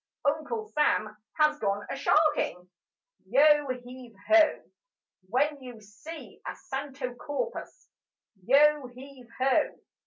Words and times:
Uncle 0.25 0.65
Sam 0.69 1.15
has 1.35 1.59
gone 1.59 1.85
a 1.87 1.95
sharking: 1.95 2.67
Yo 3.29 3.67
heave 3.67 4.15
ho! 4.27 4.63
When 5.29 5.61
you 5.61 5.79
see 5.79 6.41
a 6.47 6.55
santo 6.55 7.13
corpus, 7.13 7.87
Yo 8.43 8.87
heave 8.87 9.29
ho! 9.37 9.79